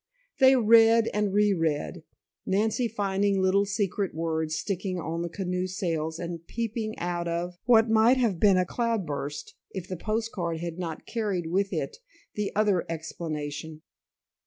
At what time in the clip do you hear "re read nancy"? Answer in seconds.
1.31-2.87